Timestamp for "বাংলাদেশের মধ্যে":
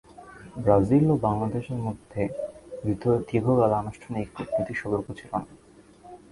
1.27-2.21